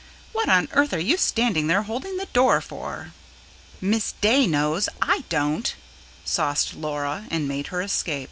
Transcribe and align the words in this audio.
What 0.31 0.49
on 0.49 0.67
earth 0.71 0.93
are 0.93 0.99
you 0.99 1.15
standing 1.15 1.67
there 1.67 1.83
holding 1.83 2.17
the 2.17 2.25
door 2.25 2.59
for?" 2.59 3.13
"Miss 3.79 4.13
Day 4.13 4.47
knows 4.47 4.89
I 4.99 5.25
don't," 5.29 5.75
sauced 6.25 6.73
Laura, 6.73 7.25
and 7.29 7.47
made 7.47 7.67
her 7.67 7.83
escape. 7.83 8.19